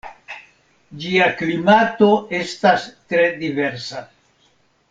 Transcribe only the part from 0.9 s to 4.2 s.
Ĝia klimato estas tre diversa.